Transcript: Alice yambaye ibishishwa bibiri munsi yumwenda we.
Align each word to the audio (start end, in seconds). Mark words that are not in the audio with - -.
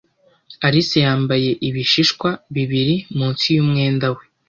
Alice 0.67 0.97
yambaye 1.05 1.49
ibishishwa 1.67 2.29
bibiri 2.55 2.95
munsi 3.17 3.45
yumwenda 3.57 4.07
we. 4.15 4.23